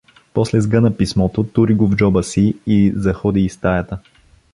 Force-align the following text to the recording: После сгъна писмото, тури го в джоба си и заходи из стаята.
После 0.33 0.61
сгъна 0.61 0.97
писмото, 0.97 1.43
тури 1.43 1.75
го 1.75 1.87
в 1.87 1.95
джоба 1.95 2.23
си 2.23 2.57
и 2.67 2.93
заходи 2.95 3.39
из 3.39 3.53
стаята. 3.53 3.99